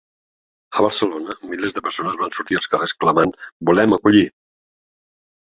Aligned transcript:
A 0.79 0.85
Barcelona 0.85 1.35
milers 1.51 1.75
de 1.75 1.83
persones 1.89 2.17
van 2.23 2.33
sortir 2.37 2.59
als 2.61 2.71
carrers 2.73 2.97
clamant 3.05 3.37
‘volem 3.71 3.95
acollir’. 3.99 4.29